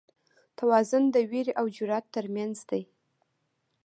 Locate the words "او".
1.59-1.65